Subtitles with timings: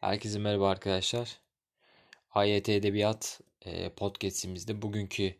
[0.00, 1.38] Herkese merhaba arkadaşlar.
[2.34, 5.34] AYT Edebiyat e, podcastimizde bugünkü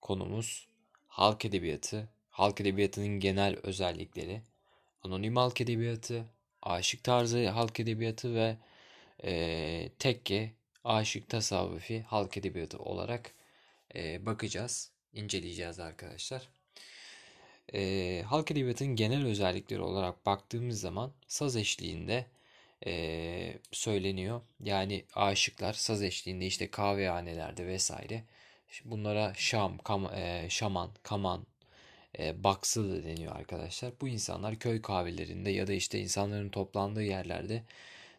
[0.00, 0.68] konumuz
[1.08, 4.42] halk edebiyatı, halk edebiyatının genel özellikleri,
[5.02, 6.24] anonim halk edebiyatı,
[6.62, 8.56] aşık tarzı halk edebiyatı ve
[9.24, 10.52] e, tekke,
[10.84, 13.34] aşık tasavvufi halk edebiyatı olarak
[13.94, 16.48] e, bakacağız, inceleyeceğiz arkadaşlar.
[17.74, 22.26] E, halk edebiyatının genel özellikleri olarak baktığımız zaman saz eşliğinde
[22.86, 24.40] e, söyleniyor.
[24.64, 28.24] Yani aşıklar saz eşliğinde işte kahvehanelerde vesaire
[28.84, 31.46] bunlara şam, kam, e, şaman, kaman,
[32.18, 33.92] e, baksı da deniyor arkadaşlar.
[34.00, 37.62] Bu insanlar köy kahvelerinde ya da işte insanların toplandığı yerlerde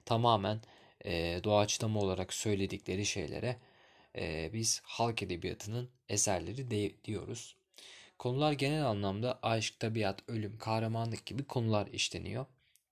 [0.05, 0.61] tamamen
[1.05, 3.57] e, doğaçlama olarak söyledikleri şeylere
[4.17, 7.55] e, biz halk edebiyatının eserleri de, diyoruz.
[8.19, 12.45] Konular genel anlamda aşk, tabiat, ölüm, kahramanlık gibi konular işleniyor.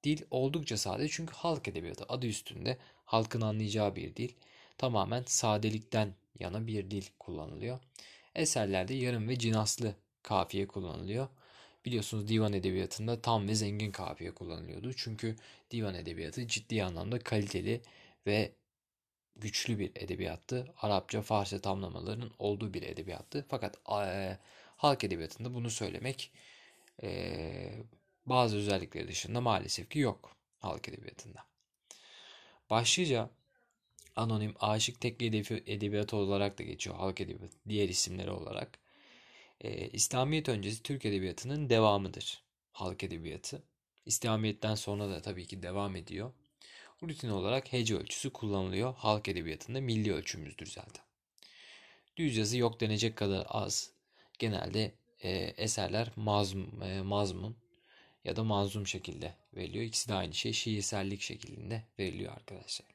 [0.04, 4.32] Dil oldukça sade çünkü halk edebiyatı adı üstünde halkın anlayacağı bir dil.
[4.78, 7.80] Tamamen sadelikten yana bir dil kullanılıyor.
[8.36, 11.28] Eserlerde yarım ve cinaslı kafiye kullanılıyor.
[11.86, 14.94] Biliyorsunuz divan edebiyatında tam ve zengin kafiye kullanılıyordu.
[14.94, 15.36] Çünkü
[15.72, 17.82] divan edebiyatı ciddi anlamda kaliteli
[18.28, 18.52] ve
[19.36, 20.74] güçlü bir edebiyattı.
[20.78, 23.46] Arapça, Farsça tamlamalarının olduğu bir edebiyattı.
[23.50, 24.38] Fakat e,
[24.78, 26.32] halk edebiyatında bunu söylemek
[27.04, 27.72] e,
[28.30, 31.46] bazı özellikleri dışında maalesef ki yok halk edebiyatında.
[32.70, 33.30] Başlıca
[34.16, 35.26] anonim aşık tekli
[35.68, 38.80] edebiyatı olarak da geçiyor halk edebiyatı diğer isimleri olarak.
[39.62, 43.64] E, İslamiyet öncesi Türk edebiyatının devamıdır halk edebiyatı.
[44.06, 46.34] İslamiyet'ten sonra da tabii ki devam ediyor.
[47.04, 48.96] Rutin olarak hece ölçüsü kullanılıyor.
[48.96, 51.06] Halk edebiyatında milli ölçümüzdür zaten.
[52.18, 53.92] Düz yazı yok denecek kadar az.
[54.40, 57.58] Genelde e, eserler mazm, e, mazmun
[58.30, 59.86] ya da manzum şekilde veriliyor.
[59.86, 62.88] İkisi de aynı şey şiirsellik şeklinde veriliyor arkadaşlar.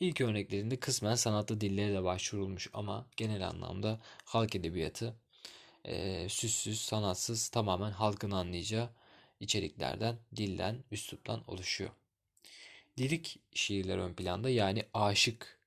[0.00, 5.14] İlk örneklerinde kısmen sanatlı dillere de başvurulmuş ama genel anlamda halk edebiyatı
[5.84, 8.90] e, süssüz, sanatsız, tamamen halkın anlayacağı
[9.40, 11.90] içeriklerden, dilden, üsluptan oluşuyor.
[12.98, 15.60] Lirik şiirler ön planda yani aşık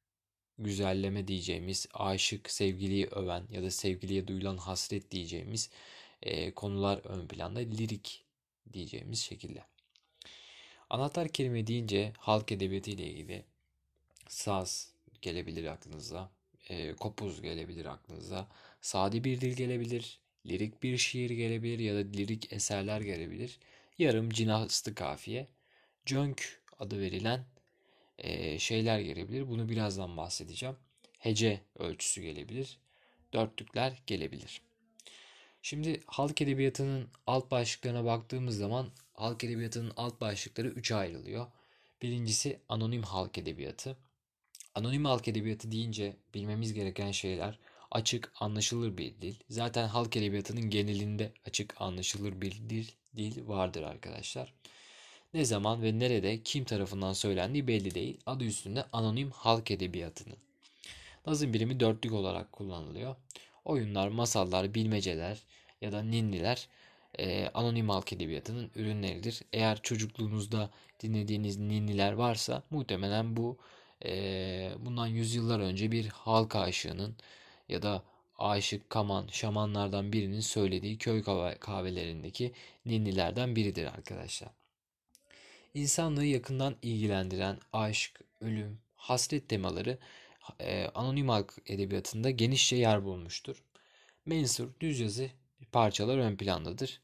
[0.57, 5.69] güzelleme diyeceğimiz, aşık sevgiliyi öven ya da sevgiliye duyulan hasret diyeceğimiz
[6.22, 7.59] e, konular ön planda.
[7.59, 8.26] Lirik
[8.73, 9.63] diyeceğimiz şekilde.
[10.89, 13.45] Anahtar kelime deyince halk edebiyatı ile ilgili
[14.28, 14.91] saz
[15.22, 16.31] gelebilir aklınıza,
[16.69, 18.47] e, kopuz gelebilir aklınıza,
[18.81, 23.59] sade bir dil gelebilir, lirik bir şiir gelebilir ya da lirik eserler gelebilir.
[23.97, 25.47] Yarım cinaslı kafiye,
[26.06, 27.45] cönk adı verilen
[28.17, 29.47] e, şeyler gelebilir.
[29.50, 30.75] Bunu birazdan bahsedeceğim.
[31.19, 32.79] Hece ölçüsü gelebilir.
[33.33, 34.61] Dörtlükler gelebilir.
[35.67, 41.47] Şimdi halk edebiyatının alt başlıklarına baktığımız zaman halk edebiyatının alt başlıkları üçe ayrılıyor.
[42.01, 43.97] Birincisi anonim halk edebiyatı.
[44.75, 47.59] Anonim halk edebiyatı deyince bilmemiz gereken şeyler
[47.91, 49.35] açık, anlaşılır bir dil.
[49.50, 54.53] Zaten halk edebiyatının genelinde açık, anlaşılır bir dil, dil vardır arkadaşlar.
[55.33, 58.19] Ne zaman ve nerede kim tarafından söylendiği belli değil.
[58.25, 60.38] Adı üstünde anonim halk edebiyatının.
[61.25, 63.16] Nazım birimi dörtlük olarak kullanılıyor.
[63.67, 65.38] Oyunlar, masallar, bilmeceler
[65.81, 66.67] ya da ninniler
[67.19, 69.41] e, anonim halk edebiyatının ürünleridir.
[69.53, 70.69] Eğer çocukluğunuzda
[71.00, 73.57] dinlediğiniz ninniler varsa muhtemelen bu
[74.06, 77.16] e, bundan yüzyıllar önce bir halk aşığının
[77.69, 78.03] ya da
[78.38, 81.23] aşık, kaman, şamanlardan birinin söylediği köy
[81.59, 82.53] kahvelerindeki
[82.85, 84.50] ninnilerden biridir arkadaşlar.
[85.73, 89.97] İnsanlığı yakından ilgilendiren aşk, ölüm, hasret temaları
[90.59, 93.63] e, anonim halk edebiyatında genişçe yer bulmuştur.
[94.25, 95.30] Mensur, düz yazı
[95.72, 97.02] parçalar ön plandadır.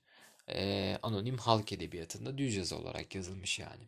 [0.49, 3.83] E, anonim halk edebiyatında düz yazı olarak yazılmış yani.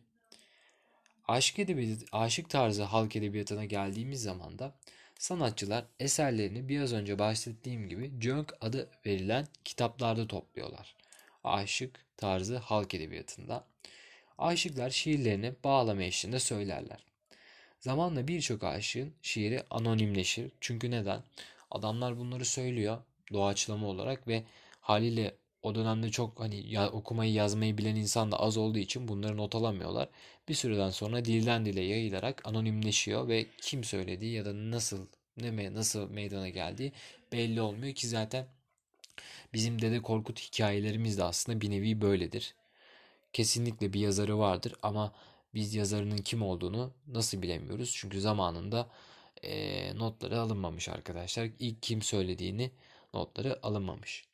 [1.28, 4.74] Aşık edebiyatı, aşık tarzı halk edebiyatına geldiğimiz zaman da
[5.18, 10.94] sanatçılar eserlerini biraz önce bahsettiğim gibi Junk adı verilen kitaplarda topluyorlar.
[11.44, 13.64] Aşık tarzı halk edebiyatında.
[14.38, 17.04] Aşıklar şiirlerini bağlama eşliğinde söylerler.
[17.80, 20.50] Zamanla birçok aşığın şiiri anonimleşir.
[20.60, 21.22] Çünkü neden?
[21.70, 22.98] Adamlar bunları söylüyor
[23.32, 24.44] doğaçlama olarak ve
[24.80, 29.36] haliyle o dönemde çok hani ya, okumayı yazmayı bilen insan da az olduğu için bunları
[29.36, 30.08] not alamıyorlar.
[30.48, 35.06] Bir süreden sonra dilden dile yayılarak anonimleşiyor ve kim söylediği ya da nasıl
[35.36, 36.92] ne nasıl meydana geldiği
[37.32, 38.46] belli olmuyor ki zaten
[39.54, 42.54] bizim Dede Korkut hikayelerimiz de aslında bir nevi böyledir.
[43.32, 45.12] Kesinlikle bir yazarı vardır ama
[45.56, 47.94] biz yazarının kim olduğunu nasıl bilemiyoruz?
[47.96, 48.88] Çünkü zamanında
[49.42, 51.48] e, notları alınmamış arkadaşlar.
[51.58, 52.70] İlk kim söylediğini
[53.14, 54.24] notları alınmamış.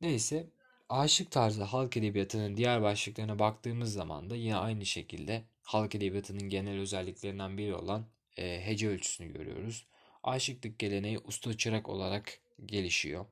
[0.00, 0.46] Neyse
[0.88, 6.78] aşık tarzı halk edebiyatının diğer başlıklarına baktığımız zaman da yine aynı şekilde halk edebiyatının genel
[6.78, 8.06] özelliklerinden biri olan
[8.38, 9.86] e, hece ölçüsünü görüyoruz.
[10.22, 13.26] Aşıklık geleneği usta çırak olarak gelişiyor.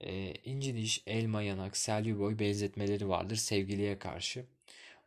[0.00, 4.46] E, inci diş, elma yanak, selvi boy benzetmeleri vardır sevgiliye karşı.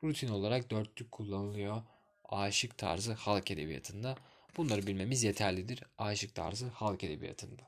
[0.03, 1.81] Rutin olarak dörtlük kullanılıyor
[2.29, 4.15] aşık tarzı halk edebiyatında.
[4.57, 7.61] Bunları bilmemiz yeterlidir aşık tarzı halk edebiyatında.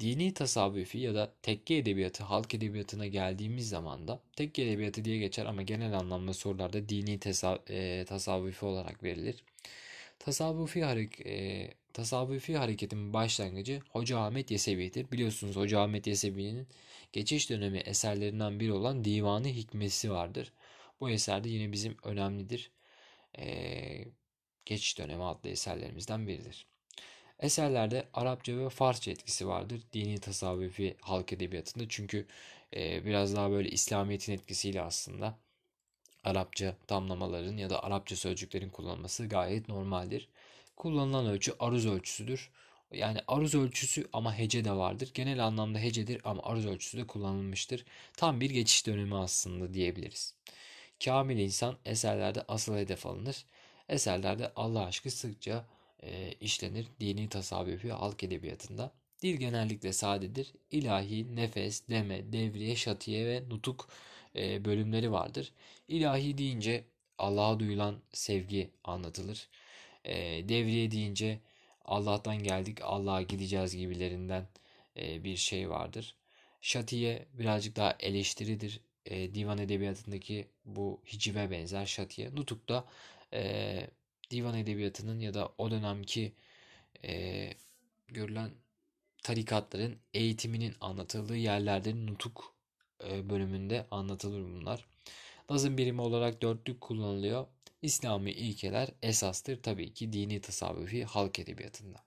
[0.00, 5.46] Dini tasavvufi ya da tekke edebiyatı halk edebiyatına geldiğimiz zaman da tekke edebiyatı diye geçer
[5.46, 9.44] ama genel anlamda sorularda dini tesa, e, tasavvufi olarak verilir.
[10.18, 15.12] Tasavvufi, harek, e, tasavvufi hareketin başlangıcı Hoca Ahmet Yesevi'dir.
[15.12, 16.66] Biliyorsunuz Hoca Ahmet Yesevi'nin
[17.12, 20.52] geçiş dönemi eserlerinden biri olan Divanı Hikmesi vardır.
[21.00, 22.70] Bu eser de yine bizim önemlidir.
[23.38, 24.04] E,
[24.64, 26.66] geçiş dönemi adlı eserlerimizden biridir.
[27.38, 31.84] Eserlerde Arapça ve Farsça etkisi vardır dini tasavvufi halk edebiyatında.
[31.88, 32.26] Çünkü
[32.76, 35.38] e, biraz daha böyle İslamiyet'in etkisiyle aslında
[36.24, 40.28] Arapça tamlamaların ya da Arapça sözcüklerin kullanılması gayet normaldir.
[40.76, 42.50] Kullanılan ölçü aruz ölçüsüdür.
[42.92, 45.10] Yani aruz ölçüsü ama hece de vardır.
[45.14, 47.84] Genel anlamda hecedir ama aruz ölçüsü de kullanılmıştır.
[48.16, 50.34] Tam bir geçiş dönemi aslında diyebiliriz.
[51.04, 53.44] Kamil insan eserlerde asıl hedef alınır.
[53.88, 55.66] Eserlerde Allah aşkı sıkça
[56.02, 58.92] e, işlenir dini tasavvufi halk edebiyatında.
[59.22, 60.52] Dil genellikle sadedir.
[60.70, 63.88] İlahi, nefes, deme, devriye, şatiye ve nutuk
[64.36, 65.52] e, bölümleri vardır.
[65.88, 66.84] İlahi deyince
[67.18, 69.48] Allah'a duyulan sevgi anlatılır.
[70.04, 71.40] E, devriye deyince
[71.84, 74.46] Allah'tan geldik, Allah'a gideceğiz gibilerinden
[74.96, 76.14] e, bir şey vardır.
[76.60, 78.80] Şatiye birazcık daha eleştiridir.
[79.06, 82.34] E, divan edebiyatındaki bu hicive benzer şatiye.
[82.34, 82.84] Nutuk da
[83.32, 83.86] e,
[84.30, 86.32] divan edebiyatının ya da o dönemki
[87.04, 87.50] e,
[88.08, 88.50] görülen
[89.22, 92.54] tarikatların eğitiminin anlatıldığı yerlerde nutuk
[93.08, 94.86] e, bölümünde anlatılır bunlar.
[95.50, 97.46] Nazım birimi olarak dörtlük kullanılıyor.
[97.82, 102.04] İslami ilkeler esastır tabii ki dini tasavvufi halk edebiyatında.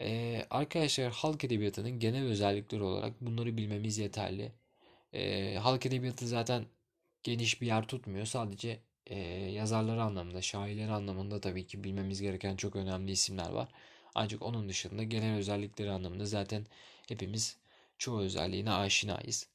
[0.00, 4.52] Ee, arkadaşlar halk edebiyatının genel özellikleri olarak bunları bilmemiz yeterli.
[5.14, 6.66] Ee, halk edebiyatı zaten
[7.22, 8.26] geniş bir yer tutmuyor.
[8.26, 9.18] Sadece e,
[9.52, 13.68] yazarları anlamında, şairleri anlamında tabii ki bilmemiz gereken çok önemli isimler var.
[14.14, 16.66] Ancak onun dışında genel özellikleri anlamında zaten
[17.08, 17.56] hepimiz
[17.98, 19.48] çoğu özelliğine aşinayız.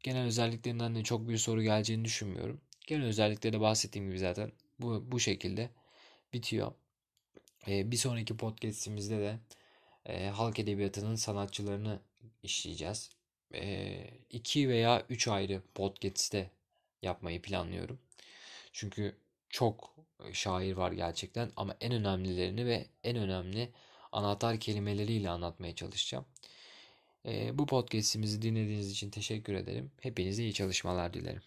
[0.00, 2.60] Genel özelliklerinden de çok bir soru geleceğini düşünmüyorum.
[2.86, 5.70] Genel özellikleri de bahsettiğim gibi zaten bu, bu şekilde
[6.32, 6.72] bitiyor.
[7.68, 9.38] Ee, bir sonraki podcastimizde de
[10.06, 12.00] e, halk edebiyatının sanatçılarını
[12.42, 13.10] işleyeceğiz.
[14.30, 16.50] İki veya üç ayrı podcast'te
[17.02, 17.98] yapmayı planlıyorum.
[18.72, 19.16] Çünkü
[19.48, 19.94] çok
[20.32, 23.72] şair var gerçekten ama en önemlilerini ve en önemli
[24.12, 26.24] anahtar kelimeleriyle anlatmaya çalışacağım.
[27.52, 29.90] Bu podcast'imizi dinlediğiniz için teşekkür ederim.
[30.00, 31.42] Hepinize iyi çalışmalar dilerim.